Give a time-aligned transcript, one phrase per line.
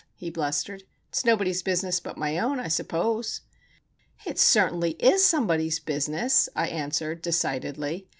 [0.15, 0.81] he blustered.
[1.09, 3.41] "It's nobody's business but my own, I suppose!"
[4.25, 8.07] "It certainly is somebody's business," I answered, decidedly.